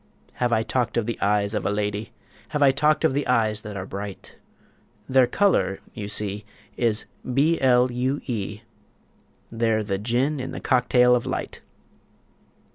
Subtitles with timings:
[0.33, 2.11] Have I talked of the eyes of a lady?
[2.47, 4.35] Have I talked of the eyes that are bright?
[5.07, 6.43] Their color, you see,
[6.75, 8.61] Is B L U E;
[9.51, 11.61] They're the gin in the cocktail of light.